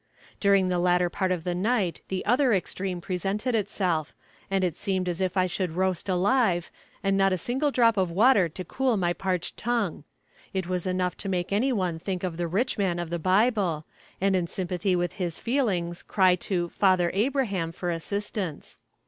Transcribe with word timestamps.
During 0.39 0.67
the 0.67 0.79
latter 0.79 1.11
part 1.11 1.31
of 1.31 1.43
the 1.43 1.53
night 1.53 2.01
the 2.07 2.25
other 2.25 2.53
extreme 2.53 3.01
presented 3.01 3.53
itself, 3.53 4.15
and 4.49 4.63
it 4.63 4.75
seemed 4.75 5.07
as 5.07 5.21
if 5.21 5.37
I 5.37 5.45
should 5.45 5.73
roast 5.75 6.09
alive, 6.09 6.71
and 7.03 7.15
not 7.15 7.33
a 7.33 7.37
single 7.37 7.69
drop 7.69 7.97
of 7.97 8.09
water 8.09 8.49
to 8.49 8.65
cool 8.65 8.97
my 8.97 9.13
parched 9.13 9.57
tongue; 9.57 10.03
it 10.55 10.65
was 10.65 10.87
enough 10.87 11.15
to 11.17 11.29
make 11.29 11.53
any 11.53 11.71
one 11.71 11.99
think 11.99 12.23
of 12.23 12.37
the 12.37 12.47
"rich 12.47 12.79
man" 12.79 12.97
of 12.97 13.11
the 13.11 13.19
Bible, 13.19 13.85
and 14.19 14.35
in 14.35 14.47
sympathy 14.47 14.95
with 14.95 15.13
his 15.21 15.37
feelings 15.37 16.01
cry 16.01 16.33
to 16.35 16.69
"Father 16.69 17.11
Abraham" 17.13 17.71
for 17.71 17.91
assistance. 17.91 18.79